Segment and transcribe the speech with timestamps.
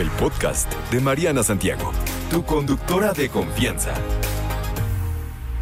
[0.00, 1.90] el podcast de Mariana Santiago,
[2.30, 3.94] tu conductora de confianza.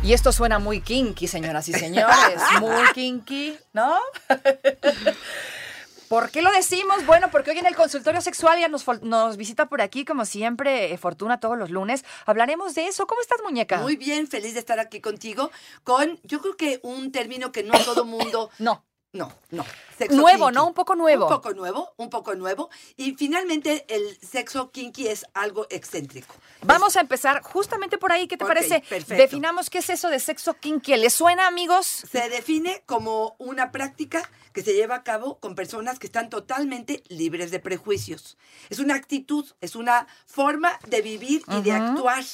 [0.02, 2.40] Y esto suena muy kinky, señoras y señores.
[2.60, 3.96] Muy kinky, ¿no?
[6.08, 7.06] ¿Por qué lo decimos?
[7.06, 10.98] Bueno, porque hoy en el consultorio sexual ya nos, visita por aquí, como siempre, eh,
[10.98, 12.04] Fortuna todos los lunes.
[12.26, 13.06] Hablaremos de eso.
[13.06, 13.78] ¿Cómo estás, muñeca?
[13.78, 15.50] Muy bien, feliz de estar aquí contigo
[15.84, 18.50] con, yo creo que un término que no todo mundo...
[18.58, 18.84] No.
[19.14, 19.64] No, no.
[19.96, 20.54] Sexo Nuevo, kinky.
[20.56, 20.66] ¿no?
[20.66, 21.26] Un poco nuevo.
[21.26, 22.68] Un poco nuevo, un poco nuevo.
[22.96, 26.34] Y finalmente el sexo kinky es algo excéntrico.
[26.62, 28.26] Vamos a empezar justamente por ahí.
[28.26, 28.80] ¿Qué te parece?
[28.80, 29.14] perfecto.
[29.14, 30.96] Definamos qué es eso de sexo kinky.
[30.96, 31.86] ¿Les suena, amigos?
[31.86, 37.04] Se define como una práctica que se lleva a cabo con personas que están totalmente
[37.08, 38.36] libres de prejuicios.
[38.68, 42.24] Es una actitud, es una forma de vivir y de actuar.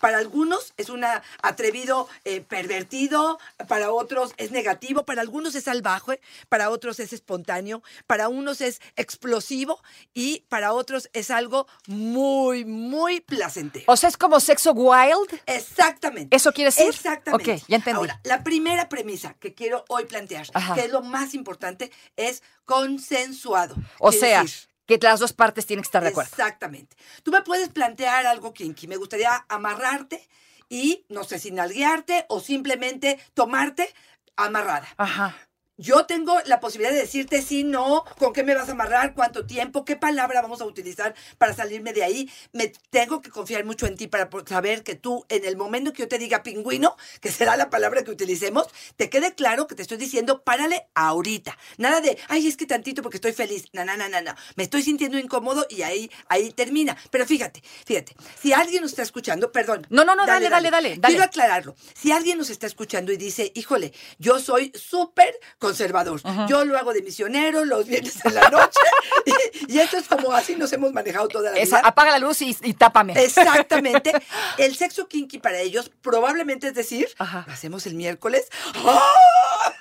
[0.00, 1.04] Para algunos es un
[1.42, 7.82] atrevido eh, pervertido, para otros es negativo, para algunos es salvaje, para otros es espontáneo,
[8.06, 9.80] para unos es explosivo
[10.14, 13.84] y para otros es algo muy, muy placentero.
[13.88, 15.40] O sea, es como sexo wild.
[15.46, 16.36] Exactamente.
[16.36, 16.88] ¿Eso quiere decir?
[16.88, 17.52] Exactamente.
[17.52, 17.98] Ok, ya entendí.
[17.98, 20.74] Ahora, la primera premisa que quiero hoy plantear, Ajá.
[20.74, 23.76] que es lo más importante, es consensuado.
[23.98, 26.30] O sea, decir, que las dos partes tienen que estar de acuerdo.
[26.30, 26.96] Exactamente.
[27.22, 28.86] Tú me puedes plantear algo kinky.
[28.86, 30.26] Me gustaría amarrarte
[30.68, 33.92] y, no sé si nalguearte o simplemente tomarte
[34.36, 34.88] amarrada.
[34.96, 35.36] Ajá.
[35.78, 39.44] Yo tengo la posibilidad de decirte sí, no, con qué me vas a amarrar, cuánto
[39.44, 42.30] tiempo, qué palabra vamos a utilizar para salirme de ahí.
[42.52, 46.02] Me tengo que confiar mucho en ti para saber que tú, en el momento que
[46.02, 49.82] yo te diga pingüino, que será la palabra que utilicemos, te quede claro que te
[49.82, 51.58] estoy diciendo párale ahorita.
[51.76, 53.66] Nada de, ay, es que tantito porque estoy feliz.
[53.74, 54.34] No, no, no, no, no.
[54.54, 56.96] Me estoy sintiendo incómodo y ahí, ahí termina.
[57.10, 59.86] Pero fíjate, fíjate, si alguien nos está escuchando, perdón.
[59.90, 61.00] No, no, no, dale, dale, dale, dale.
[61.02, 61.76] Quiero aclararlo.
[61.94, 66.92] Si alguien nos está escuchando y dice, híjole, yo soy súper conservador, yo lo hago
[66.92, 68.78] de misionero los viernes en la noche,
[69.68, 71.88] y, y esto es como así nos hemos manejado toda la Esa, vida.
[71.88, 73.12] apaga la luz y, y tápame.
[73.22, 74.12] Exactamente.
[74.58, 77.44] El sexo kinky para ellos probablemente es decir, Ajá.
[77.46, 78.46] lo hacemos el miércoles,
[78.84, 79.72] ¡ah!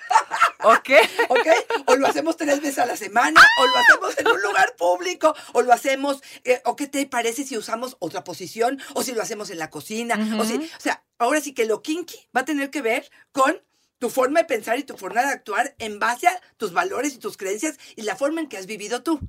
[0.63, 0.89] ¿Ok?
[1.29, 1.47] ¿ok?
[1.87, 5.35] O lo hacemos tres veces a la semana, o lo hacemos en un lugar público,
[5.53, 9.21] o lo hacemos, eh, o qué te parece si usamos otra posición, o si lo
[9.21, 12.45] hacemos en la cocina, o si, o sea, ahora sí que lo kinky va a
[12.45, 13.61] tener que ver con
[13.99, 17.19] tu forma de pensar y tu forma de actuar en base a tus valores y
[17.19, 19.19] tus creencias y la forma en que has vivido tú.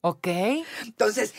[0.00, 0.28] Ok.
[0.82, 1.34] Entonces,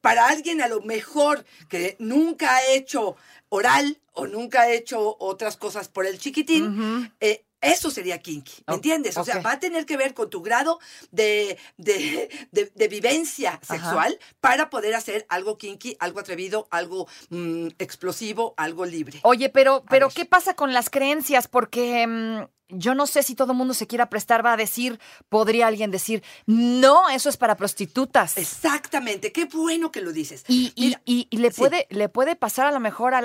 [0.00, 3.16] para alguien a lo mejor que nunca ha hecho
[3.48, 8.74] oral o nunca ha hecho otras cosas por el chiquitín, eh, eso sería kinky, ¿me
[8.74, 9.16] entiendes?
[9.16, 10.78] O sea, va a tener que ver con tu grado
[11.10, 17.68] de, de, de- de vivencia sexual para poder hacer algo kinky, algo atrevido, algo mm,
[17.78, 19.20] explosivo, algo libre.
[19.22, 20.08] Oye, pero, pero.
[20.08, 21.48] ¿qué pasa con las creencias?
[21.48, 24.98] Porque mm, yo no sé si todo el mundo se quiera prestar, va a decir,
[25.28, 28.36] podría alguien decir, no, eso es para prostitutas.
[28.38, 30.44] Exactamente, qué bueno que lo dices.
[30.48, 31.60] Y, y- Mira, y- y le, sí.
[31.60, 33.22] puede, le puede pasar a lo mejor a,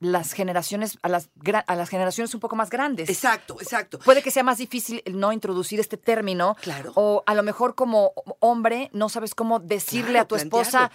[0.00, 1.28] las generaciones, a las,
[1.66, 3.08] a las generaciones un poco más grandes.
[3.08, 3.98] Exacto, exacto.
[3.98, 6.56] Puede que sea más difícil no introducir este término.
[6.60, 6.92] Claro.
[6.94, 10.90] O a lo mejor como hombre no sabes cómo decirle Claro, a tu esposa.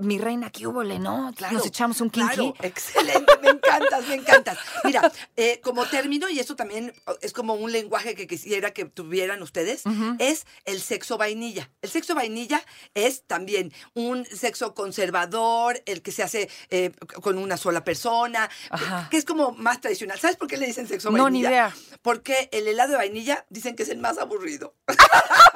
[0.00, 1.32] "Mi- reina, ¿qué hubo, no?
[1.36, 2.34] Claro, Nos echamos un kinky.
[2.34, 4.58] Claro, excelente, me encantas, me encantas.
[4.84, 6.92] Mira, eh, como término, y esto también
[7.24, 9.82] es como un lenguaje que quisiera que tuvieran ustedes,
[10.18, 11.70] es el sexo vainilla.
[11.82, 12.62] El sexo vainilla
[12.94, 16.92] es también un sexo conservador, el que se hace eh,
[17.22, 19.08] con una sola persona, Ajá.
[19.10, 20.20] que es como más tradicional.
[20.20, 21.48] ¿Sabes por qué le dicen sexo No, ni vainilla?
[21.50, 21.76] idea.
[22.02, 24.74] Porque el helado de vainilla dicen que es el más aburrido.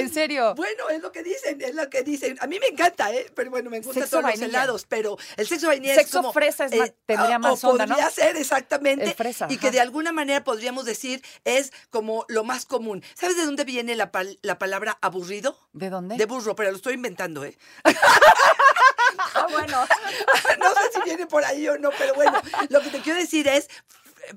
[0.00, 0.54] En serio.
[0.54, 2.36] Bueno, es lo que dicen, es lo que dicen.
[2.40, 3.30] A mí me encanta, ¿eh?
[3.34, 4.46] Pero bueno, me gustan todos vainilla.
[4.46, 6.32] los helados, pero el sexo vainilla Sexo es como...
[6.32, 7.94] fresa es más- tendría más o onda, ¿no?
[7.94, 9.04] podría ser, exactamente.
[9.04, 9.60] El fresa, Y ajá.
[9.60, 13.02] que de alguna manera podríamos decir es como lo más común.
[13.14, 15.58] ¿Sabes de dónde viene la, pal- la palabra aburrido?
[15.72, 16.16] ¿De dónde?
[16.16, 17.56] De burro, pero lo estoy inventando, ¿eh?
[19.34, 19.86] Ah, bueno.
[20.58, 23.46] no sé si viene por ahí o no, pero bueno, lo que te quiero decir
[23.48, 23.68] es,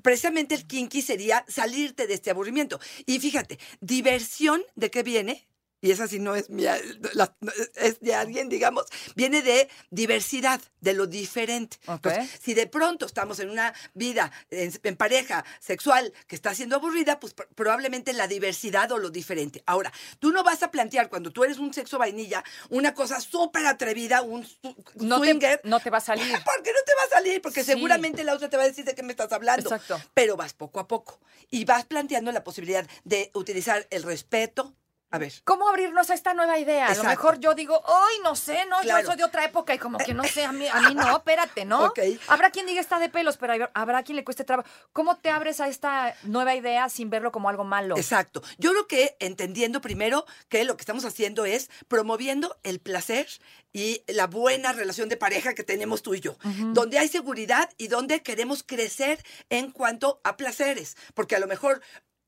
[0.02, 2.80] precisamente el kinky sería salirte de este aburrimiento.
[3.06, 5.46] Y fíjate, diversión, ¿de qué viene?
[5.82, 6.78] Y esa sí no es mía,
[7.12, 7.34] la-
[7.74, 8.86] es de alguien, digamos,
[9.16, 11.76] viene de diversidad, de lo diferente.
[11.86, 12.06] Ok.
[12.06, 16.76] Entonces, si de pronto estamos en una vida en, en pareja sexual que está siendo
[16.76, 19.62] aburrida, pues pr- probablemente la diversidad o lo diferente.
[19.66, 23.66] Ahora, tú no vas a plantear cuando tú eres un sexo vainilla una cosa súper
[23.66, 24.46] atrevida, un
[24.94, 25.60] No te, swinger.
[25.64, 26.32] no te va a salir.
[26.44, 27.42] ¿Por qué no te va a salir?
[27.42, 27.72] Porque Sí.
[27.72, 29.68] seguramente la otra te va a decir de qué me estás hablando.
[29.74, 30.00] Exacto.
[30.14, 31.20] Pero vas poco a poco
[31.50, 34.74] y vas planteando la posibilidad de utilizar el respeto,
[35.12, 35.32] A ver.
[35.44, 36.86] ¿Cómo abrirnos a esta nueva idea?
[36.88, 39.02] A lo mejor yo digo, ay, no sé, no, Claro.
[39.02, 41.18] yo soy de otra época y como que no sé, a mí, a mí no,
[41.18, 41.84] espérate, ¿no?
[41.84, 41.98] Ok.
[42.28, 44.66] Habrá quien diga está de pelos, pero habrá quien le cueste trabajo.
[44.94, 47.96] ¿Cómo te abres a esta nueva idea sin verlo como algo malo?
[47.98, 48.42] Exacto.
[48.56, 53.28] Yo creo que entendiendo primero que lo que estamos haciendo es promoviendo el placer
[53.74, 56.36] y la buena relación de pareja que tenemos tú y yo,
[56.72, 61.82] donde hay seguridad y donde queremos crecer en cuanto a placeres, porque a lo mejor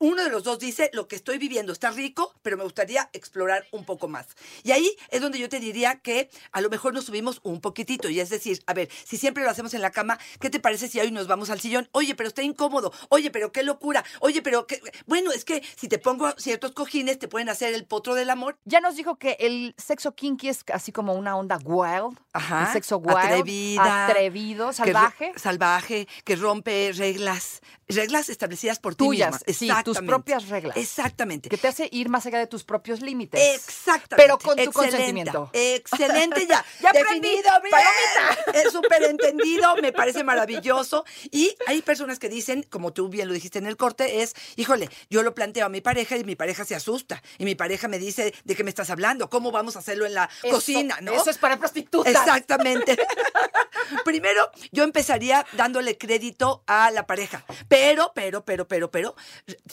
[0.04, 3.66] uno de los dos dice, lo que estoy viviendo está rico, pero me gustaría explorar
[3.70, 4.26] un poco más.
[4.62, 8.08] Y ahí es donde yo te diría que a lo mejor nos subimos un poquitito.
[8.10, 10.88] Y es decir, a ver, si siempre lo hacemos en la cama, ¿qué te parece
[10.88, 11.88] si hoy nos vamos al sillón?
[11.92, 12.92] Oye, pero está incómodo.
[13.08, 14.04] Oye, pero qué locura.
[14.20, 14.80] Oye, pero qué...
[15.06, 18.58] Bueno, es que si te pongo ciertos cojines, te pueden hacer el potro del amor.
[18.66, 22.18] Ya nos dijo que el sexo kinky es así como una onda wild.
[22.34, 23.16] Ajá, El sexo wild.
[23.16, 25.32] atrevida, Atrevido, que salvaje.
[25.36, 29.54] salvaje, que rompe reglas, reglas establecidas por ti Tuyas, misma.
[29.54, 30.76] sí, tus propias reglas.
[30.76, 31.48] Exactamente.
[31.48, 33.40] Que te hace ir más allá de tus propios límites.
[33.54, 34.16] Exactamente.
[34.16, 34.72] Pero con tu Excelente.
[34.90, 35.50] consentimiento.
[35.52, 36.64] Excelente ya.
[36.80, 38.64] Ya aprendí, Definido bien.
[38.66, 41.04] Es súper entendido, me parece maravilloso.
[41.30, 44.88] Y hay personas que dicen, como tú bien lo dijiste en el corte, es, híjole,
[45.10, 47.22] yo lo planteo a mi pareja y mi pareja se asusta.
[47.38, 49.28] Y mi pareja me dice, ¿de qué me estás hablando?
[49.30, 50.98] ¿Cómo vamos a hacerlo en la Eso- cocina?
[51.00, 51.12] ¿no?
[51.12, 52.12] Eso es para prostitutas.
[52.14, 52.96] Exactamente.
[54.04, 57.44] Primero, yo empezaría dándole crédito a la pareja.
[57.68, 59.14] Pero, pero, pero, pero, pero,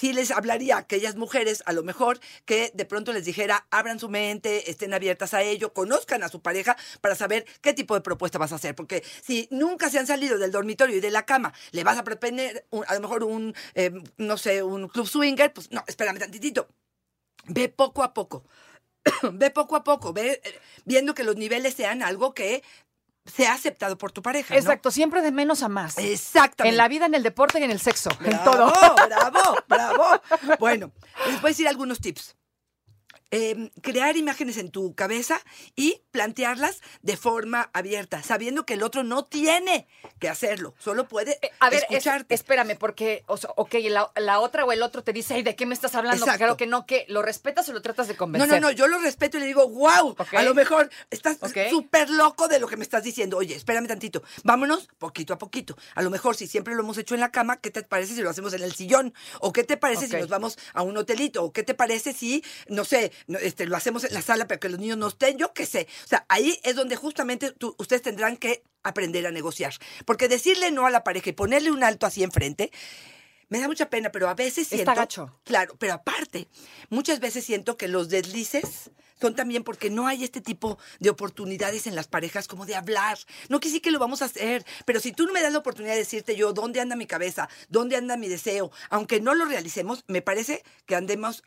[0.02, 4.00] sí les hablaría a aquellas mujeres, a lo mejor, que de pronto les dijera, abran
[4.00, 8.02] su mente, estén abiertas a ello, conozcan a su pareja para saber qué tipo de
[8.02, 8.74] propuesta vas a hacer.
[8.74, 12.04] Porque si nunca se han salido del dormitorio y de la cama, le vas a
[12.04, 16.68] proponer a lo mejor un, eh, no sé, un club swinger, pues no, espérame tantitito.
[17.46, 18.44] Ve poco a poco.
[19.34, 22.64] ve poco a poco, ve eh, viendo que los niveles sean algo que
[23.26, 24.54] sea aceptado por tu pareja.
[24.54, 24.60] ¿no?
[24.60, 25.98] Exacto, siempre de menos a más.
[25.98, 26.70] Exactamente.
[26.74, 28.10] En la vida, en el deporte y en el sexo.
[28.24, 28.74] En todo.
[29.08, 30.04] bravo, bravo.
[30.60, 30.92] Bueno,
[31.28, 32.36] les voy a decir algunos tips.
[33.34, 35.40] Eh, crear imágenes en tu cabeza
[35.78, 39.88] y plantearlas de forma abierta, sabiendo que el otro no tiene
[40.20, 42.36] que hacerlo, solo puede Eh, A ver, es- escucharte.
[42.36, 45.56] espérame, porque, o sea, ok, la, la otra o el otro te dice, ay, ¿de
[45.56, 46.26] qué me estás hablando?
[46.26, 46.40] Exacto.
[46.40, 48.50] Claro que no, que lo respetas o lo tratas de No, convencer.
[48.50, 51.58] no, no, yo lo respeto y le digo, wow, a lo mejor estás Ok.
[51.70, 53.38] súper loco de lo que me estás diciendo.
[53.38, 55.78] Oye, espérame tantito, vámonos poquito a poquito.
[55.96, 58.22] A lo mejor si siempre lo hemos hecho en la cama, ¿qué te parece si
[58.22, 59.14] lo hacemos en el sillón?
[59.40, 61.44] ¿O qué te parece si nos vamos a un hotelito?
[61.46, 64.60] ¿O qué te parece si, no sé, no, este, lo hacemos en la sala para
[64.60, 65.38] que los niños no estén?
[65.38, 65.88] Yo qué sé.
[66.04, 69.74] O sea, ahí es donde justamente tú- ustedes tendrán que aprender a negociar.
[70.06, 72.72] Porque decirle no a la pareja y ponerle un alto así enfrente,
[73.52, 74.96] me da mucha pena, pero a veces Está siento...
[74.96, 75.40] gacho.
[75.44, 76.48] Claro, pero aparte,
[76.90, 81.86] muchas veces siento que los deslices son también porque no hay este tipo de oportunidades
[81.86, 83.20] en las parejas como de hablar.
[83.50, 85.60] No que sí que lo vamos a hacer, pero si tú no me das la
[85.60, 89.44] oportunidad de decirte yo dónde anda mi cabeza, dónde anda mi deseo, aunque no lo
[89.44, 91.44] realicemos, me parece que andemos,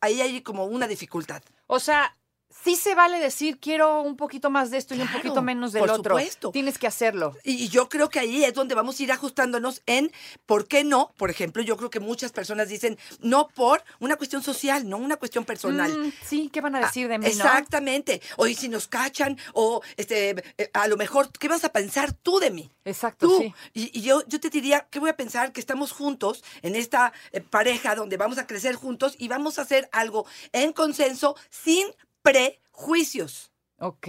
[0.00, 1.42] ahí hay como una dificultad.
[1.66, 2.16] O sea,
[2.64, 5.80] sí se vale decir, quiero un poquito más de esto y un poquito menos del
[5.80, 6.16] por otro.
[6.16, 6.50] supuesto.
[6.50, 7.36] Tienes que hacerlo.
[7.44, 10.12] Y yo creo que ahí es donde vamos a ir ajustándonos en
[10.46, 11.12] por qué no.
[11.16, 15.16] Por ejemplo, yo creo que muchas personas dicen no por una cuestión social, no una
[15.16, 15.92] cuestión personal.
[15.96, 17.30] Mm, sí, ¿qué van a decir de mí, no?
[17.30, 18.20] Exactamente.
[18.36, 22.12] O y si nos cachan, o este, eh, a lo mejor, ¿qué vas a pensar
[22.12, 22.70] tú de mí?
[22.84, 23.38] Exacto, Tú.
[23.38, 23.54] sí.
[23.74, 25.52] Y, y yo, yo te diría, ¿qué voy a pensar?
[25.52, 29.62] Que estamos juntos en esta eh, pareja donde vamos a crecer juntos y vamos a
[29.62, 31.86] hacer algo en consenso sin
[32.22, 33.51] prejuicios.
[33.84, 34.06] Ok.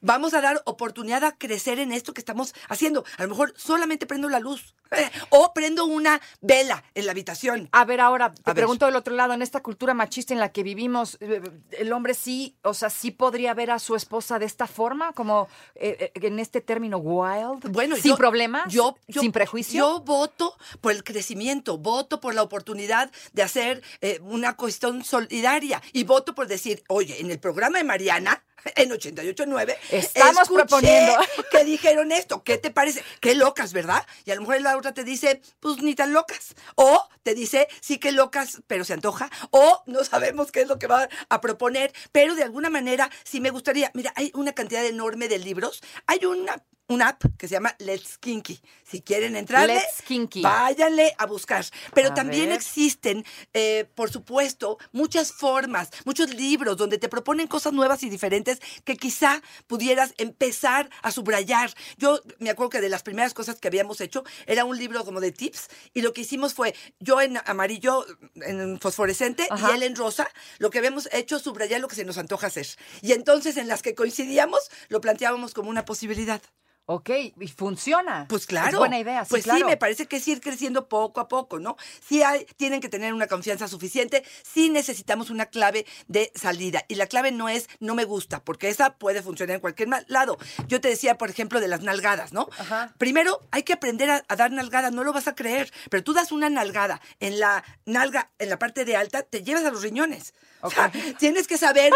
[0.00, 3.04] Vamos a dar oportunidad a crecer en esto que estamos haciendo.
[3.18, 7.68] A lo mejor solamente prendo la luz eh, o prendo una vela en la habitación.
[7.70, 8.56] A ver, ahora te A ver.
[8.56, 11.40] pregunto del otro lado, en esta cultura machista en la que vivimos, eh,
[11.78, 15.46] el hombre sí, o sea, sí podría ver a su esposa de esta forma, como
[15.76, 19.78] eh, eh, en este término wild, Bueno, sin yo- problemas, yo- yo- sin prejuicio.
[19.78, 25.80] Yo voto por el crecimiento, voto por la oportunidad de hacer eh, una cuestión solidaria
[25.92, 28.42] y voto por decir, oye, en el programa de Mariana,
[28.76, 31.12] en 88.9, Estamos proponiendo.
[31.50, 33.02] que dijeron esto, ¿qué te parece?
[33.20, 34.06] Qué locas, ¿verdad?
[34.24, 36.54] Y a lo mejor la otra te dice, pues ni tan locas.
[36.74, 39.30] O te dice, sí que locas, pero se antoja.
[39.50, 43.40] O no sabemos qué es lo que va a proponer, pero de alguna manera sí
[43.40, 43.90] me gustaría.
[43.94, 45.82] Mira, hay una cantidad enorme de libros.
[46.06, 48.60] Hay una, una app que se llama Let's Kinky.
[48.84, 50.42] Si quieren entrarle, Let's Kinky.
[50.42, 51.64] váyanle a buscar.
[51.94, 52.56] Pero A también ver.
[52.56, 53.24] existen,
[53.54, 58.96] eh, por supuesto, muchas formas, muchos libros donde te proponen cosas nuevas y diferentes que
[58.96, 61.72] quizá pudieras empezar a subrayar.
[61.96, 65.20] Yo me acuerdo que de las primeras cosas que habíamos hecho era un libro como
[65.20, 69.70] de tips y lo que hicimos fue yo en amarillo, en fosforescente Ajá.
[69.70, 72.66] y él en rosa, lo que habíamos hecho subrayar lo que se nos antoja hacer.
[73.00, 76.42] Y entonces en las que coincidíamos lo planteábamos como una posibilidad.
[76.86, 78.26] Ok, y funciona.
[78.28, 78.68] Pues claro.
[78.70, 79.60] Es buena idea, sí, Pues claro.
[79.60, 81.76] sí, me parece que es ir creciendo poco a poco, ¿no?
[82.06, 86.84] Sí hay, tienen que tener una confianza suficiente, sí necesitamos una clave de salida.
[86.88, 90.38] Y la clave no es no me gusta, porque esa puede funcionar en cualquier lado.
[90.66, 92.48] Yo te decía, por ejemplo, de las nalgadas, ¿no?
[92.58, 92.92] Ajá.
[92.98, 96.12] Primero hay que aprender a, a dar nalgadas, no lo vas a creer, pero tú
[96.12, 99.82] das una nalgada en la nalga, en la parte de alta, te llevas a los
[99.82, 100.34] riñones.
[100.62, 101.92] O sea, tienes que saber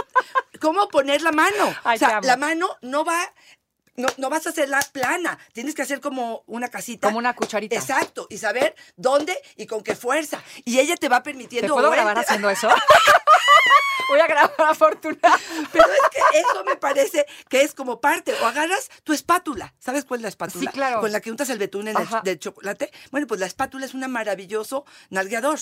[0.60, 1.74] cómo poner la mano.
[1.84, 3.20] Ay, o sea, la mano no va
[3.96, 7.08] no, no vas a hacerla plana, tienes que hacer como una casita.
[7.08, 7.76] Como una cucharita.
[7.76, 10.42] Exacto, y saber dónde y con qué fuerza.
[10.64, 11.68] Y ella te va permitiendo...
[11.68, 12.68] ¿Te puedo grabar haciendo eso?
[14.08, 15.18] Voy a grabar a Fortuna.
[15.72, 18.34] Pero es que eso me parece que es como parte.
[18.40, 19.74] O agarras tu espátula.
[19.78, 20.70] ¿Sabes cuál es la espátula?
[20.70, 21.00] Sí, claro.
[21.00, 22.92] Con la que untas el betún en el del chocolate.
[23.10, 25.58] Bueno, pues la espátula es un maravilloso nalgueador.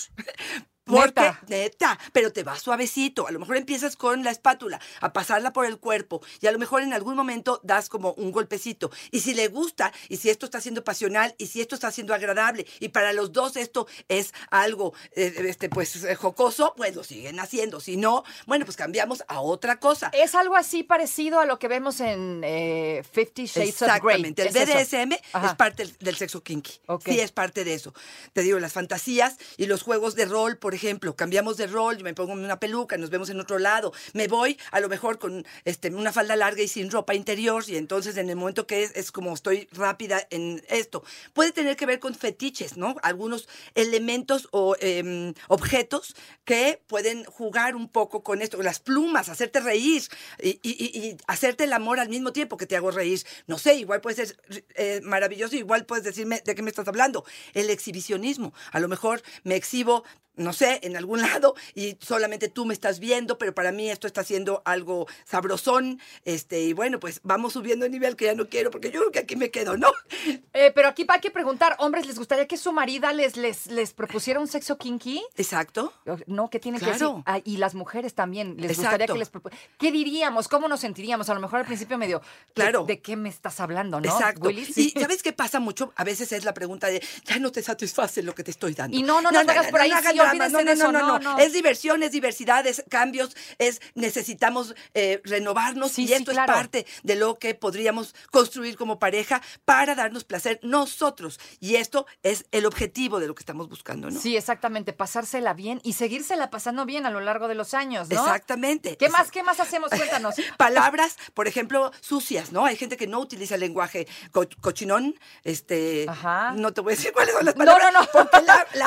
[0.84, 1.40] Porque, Neta.
[1.48, 3.26] neta, pero te va suavecito.
[3.26, 6.58] A lo mejor empiezas con la espátula a pasarla por el cuerpo y a lo
[6.58, 8.90] mejor en algún momento das como un golpecito.
[9.10, 12.14] Y si le gusta, y si esto está siendo pasional, y si esto está siendo
[12.14, 17.02] agradable, y para los dos esto es algo, eh, este, pues, eh, jocoso, pues lo
[17.02, 17.80] siguen haciendo.
[17.80, 20.10] Si no, bueno, pues cambiamos a otra cosa.
[20.12, 24.22] Es algo así parecido a lo que vemos en eh, Fifty Shades of Grey.
[24.22, 24.42] Exactamente.
[24.42, 24.90] El Es.
[24.90, 26.72] BDSM es parte del, del sexo kinky.
[26.86, 27.04] Ok.
[27.06, 27.94] Sí, es parte de eso.
[28.32, 31.16] Te digo, las fantasías y los juegos de rol, por ejemplo.
[31.16, 33.92] Cambiamos de rol, me pongo una peluca, nos vemos en otro lado.
[34.12, 37.64] Me voy, a lo mejor, con este, una falda larga y sin ropa interior.
[37.66, 41.04] Y entonces, en el momento que es, como estoy rápida en esto.
[41.32, 42.96] Puede tener que ver con fetiches, ¿no?
[43.02, 46.14] Algunos elementos o em, objetos
[46.44, 48.62] que pueden jugar un poco con esto.
[48.62, 50.02] Las plumas, hacerte reír
[50.42, 53.22] y hacerte el amor al mismo tiempo que te hago reír.
[53.46, 54.36] No sé, igual puede ser
[54.74, 57.24] eh, maravilloso, igual puedes decirme de qué me estás hablando.
[57.52, 58.52] El exhibicionismo.
[58.72, 60.04] A lo mejor me exhibo
[60.36, 64.06] no sé, en algún lado y solamente tú me estás viendo, pero para mí esto
[64.06, 68.48] está siendo algo sabrosón, este, y bueno, pues vamos subiendo el nivel que ya no
[68.48, 69.92] quiero, porque yo creo que aquí me quedo, ¿no?
[70.56, 73.92] Eh, pero aquí hay que preguntar, hombres, ¿les gustaría que su marida les, les, les
[73.92, 75.20] propusiera un sexo kinky?
[75.36, 75.92] Exacto.
[76.26, 77.08] No, ¿qué tienen que Claro.
[77.08, 77.22] decir?
[77.26, 79.30] Ah, y las mujeres también, les gustaría que les
[79.78, 80.46] ¿Qué diríamos?
[80.46, 81.28] ¿Cómo nos sentiríamos?
[81.28, 82.84] A lo mejor al principio medio, ¿de- Claro.
[82.84, 84.08] ¿de, qué me estás hablando, no?
[84.08, 84.46] Exacto.
[84.46, 84.64] Willy?
[84.64, 84.92] Sí.
[84.94, 85.92] Y ¿sabes qué pasa mucho?
[85.96, 88.96] A veces es la pregunta de, ya no te satisface lo que te estoy dando.
[88.96, 91.38] Y no, no, no te hagas por ahí, hagan sí, olvídense de eso, no, no.
[91.38, 96.52] Es diversión, es diversidad, es cambios, es necesitamos eh, renovarnos Sí, y sí, esto claro.
[96.52, 101.40] es parte de lo que podríamos construir como pareja para darnos placer nosotros.
[101.60, 104.20] Y esto es el objetivo de lo que estamos buscando, ¿no?
[104.20, 108.20] Sí, exactamente, pasársela bien y seguírsela pasando bien a lo largo de los años, ¿no?
[108.20, 108.96] Exactamente.
[108.96, 109.90] ¿Qué más, qué más hacemos?
[109.90, 110.34] Cuéntanos.
[110.58, 112.64] palabras, por ejemplo, sucias, ¿no?
[112.64, 116.52] Hay gente que no utiliza el lenguaje co- cochinón, este, Ajá.
[116.56, 117.92] no te voy a decir cuáles son las No, palabras.
[117.92, 118.08] no, no.
[118.12, 118.36] Porque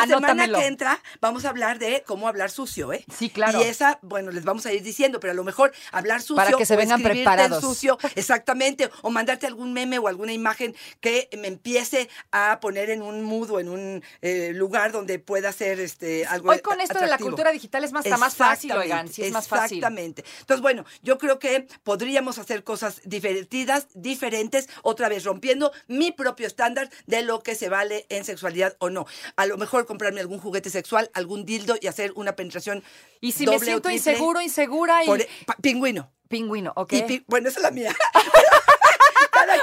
[0.07, 3.05] semana que entra vamos a hablar de cómo hablar sucio, ¿eh?
[3.15, 3.59] Sí, claro.
[3.61, 6.51] Y esa, bueno, les vamos a ir diciendo, pero a lo mejor hablar sucio Para
[6.57, 7.61] que se vengan preparados.
[7.61, 13.01] sucio, exactamente, o mandarte algún meme o alguna imagen que me empiece a poner en
[13.01, 16.99] un mood o en un eh, lugar donde pueda ser este algo Hoy con esto
[16.99, 19.77] de la cultura digital es más, está más fácil, oigan, sí es más fácil.
[19.77, 20.23] Exactamente.
[20.39, 26.47] Entonces, bueno, yo creo que podríamos hacer cosas divertidas, diferentes, otra vez rompiendo mi propio
[26.47, 29.05] estándar de lo que se vale en sexualidad o no.
[29.35, 32.83] A lo mejor comprarme algún juguete sexual, algún dildo y hacer una penetración.
[33.19, 35.07] Y si me doble siento inseguro, insegura y...
[35.07, 35.27] por- e,
[35.61, 36.11] pingüino.
[36.29, 36.93] Pingüino, ¿ok?
[36.93, 37.95] Y pi- bueno, esa es la mía.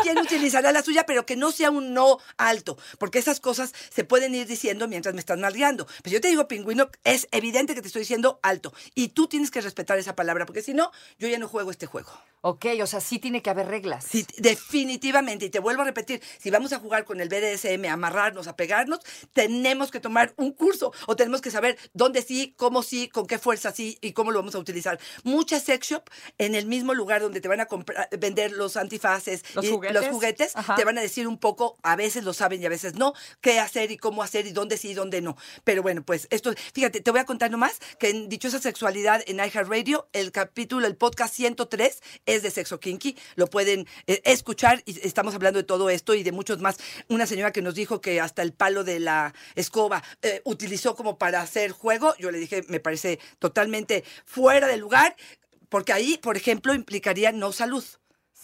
[0.05, 4.05] Quien utilizará la suya, pero que no sea un no alto, porque esas cosas se
[4.05, 5.87] pueden ir diciendo mientras me están nalgueando.
[6.03, 8.75] Pues yo te digo pingüino, es evidente que te estoy diciendo alto.
[8.95, 11.87] Y tú tienes que respetar esa palabra, porque si no, yo ya no juego este
[11.87, 12.11] juego.
[12.43, 14.05] Ok, o sea, sí tiene que haber reglas.
[14.05, 17.95] Sí, definitivamente, y te vuelvo a repetir, si vamos a jugar con el BDSM, a
[17.95, 19.01] amarrarnos, a pegarnos,
[19.33, 23.39] tenemos que tomar un curso o tenemos que saber dónde sí, cómo sí, con qué
[23.39, 25.01] fuerza sí y cómo lo vamos a utilizar.
[25.23, 29.43] Muchas sex shop en el mismo lugar donde te van a comprar, vender los antifaces
[29.55, 29.94] ¿Los y juguetes?
[29.95, 30.77] Los juguetes, Ajá.
[30.77, 33.59] te van a decir un poco, a veces lo saben y a veces no, qué
[33.61, 35.37] hacer y cómo hacer y dónde sí y dónde no.
[35.65, 39.39] Pero bueno, pues esto, fíjate, te voy a contar nomás que en Dichosa Sexualidad en
[39.39, 43.17] iHeartRadio, el capítulo, el podcast 103 es de sexo kinky.
[43.37, 46.79] Lo pueden eh, escuchar y estamos hablando de todo esto y de muchos más.
[47.09, 51.19] Una señora que nos dijo que hasta el palo de la escoba eh, utilizó como
[51.19, 52.15] para hacer juego.
[52.19, 55.17] Yo le dije, me parece totalmente fuera de lugar,
[55.69, 57.85] porque ahí, por ejemplo, implicaría no salud.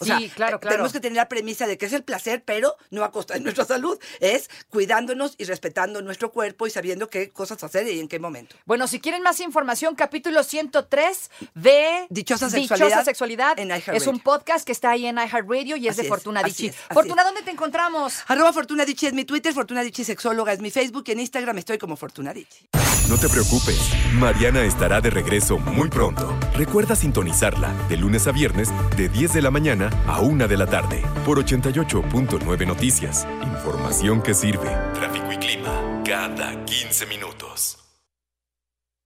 [0.01, 0.75] O Sí, sea, claro, claro.
[0.75, 3.41] Tenemos que tener la premisa de que es el placer, pero no a costa de
[3.41, 3.99] nuestra salud.
[4.21, 8.57] Es cuidándonos y respetando nuestro cuerpo y sabiendo qué cosas hacer y en qué momento.
[8.65, 13.59] Bueno, si quieren más información, capítulo 103 de Dichosa Sexualidad Sexualidad.
[13.59, 13.71] en.
[13.71, 16.73] Es un podcast que está ahí en iHeartRadio y es Así de Fortuna es, así
[16.93, 17.25] Fortuna.
[17.25, 18.21] ¿dónde te encontramos?
[18.27, 21.59] Arroba Fortuna Dicci es mi Twitter, Fortuna Dicci Sexóloga es mi Facebook y en Instagram
[21.59, 22.69] estoy como Fortuna Dicci.
[23.09, 23.79] No te preocupes,
[24.15, 26.39] Mariana estará de regreso muy pronto.
[26.55, 30.67] Recuerda sintonizarla de lunes a viernes de 10 de la mañana a 1 de la
[30.67, 33.27] tarde por 88.9 Noticias.
[33.43, 34.69] Información que sirve.
[34.95, 37.80] Tráfico y clima cada 15 minutos.